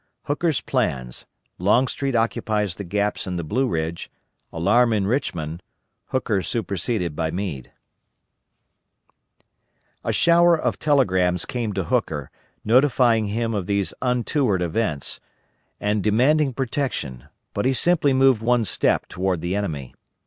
HOOKER'S 0.23 0.61
PLANS 0.61 1.27
LONGSTREET 1.59 2.15
OCCUPIES 2.15 2.73
THE 2.73 2.83
GAPS 2.83 3.27
IN 3.27 3.35
THE 3.35 3.43
BLUE 3.43 3.67
RIDGE 3.67 4.09
ALARM 4.51 4.93
IN 4.93 5.05
RICHMOND 5.05 5.61
HOOKER 6.07 6.41
SUPERSEDED 6.41 7.15
BY 7.15 7.29
MEADE. 7.29 7.71
A 10.03 10.11
shower 10.11 10.57
of 10.59 10.79
telegrams 10.79 11.45
came 11.45 11.71
to 11.73 11.83
Hooker, 11.83 12.31
notifying 12.65 13.27
him 13.27 13.53
of 13.53 13.67
these 13.67 13.93
untoward 14.01 14.63
events, 14.63 15.19
and 15.79 16.01
demanding 16.01 16.51
protection; 16.55 17.25
but 17.53 17.65
he 17.65 17.73
simply 17.75 18.11
moved 18.11 18.41
one 18.41 18.65
step 18.65 19.07
toward 19.07 19.39
the 19.41 19.55
enemy. 19.55 19.93